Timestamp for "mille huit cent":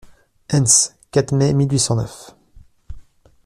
1.53-1.95